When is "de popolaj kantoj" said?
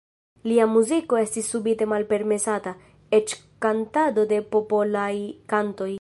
4.33-5.89